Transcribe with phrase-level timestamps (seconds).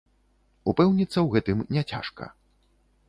[0.71, 2.33] Упэўніцца ў гэтым няцяжка.